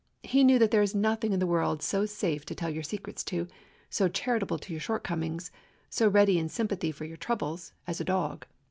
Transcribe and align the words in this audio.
He 0.23 0.43
knew 0.43 0.57
that 0.57 0.71
there 0.71 0.81
is 0.81 0.95
no 0.95 1.09
one 1.11 1.31
in 1.31 1.37
the 1.37 1.45
world 1.45 1.83
so 1.83 2.07
safe 2.07 2.43
to 2.47 2.55
tell 2.55 2.71
your 2.71 2.81
secrets 2.81 3.23
to, 3.25 3.47
so 3.91 4.07
charitable 4.09 4.57
to 4.57 4.73
your 4.73 4.79
shortcomings, 4.79 5.51
so 5.91 6.07
ready 6.07 6.39
in 6.39 6.49
sympathy 6.49 6.91
for 6.91 7.05
your 7.05 7.17
troubles, 7.17 7.73
as 7.85 8.01
a 8.01 8.05
dog. 8.05 8.47